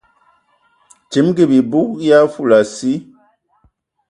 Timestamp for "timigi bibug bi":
1.09-2.07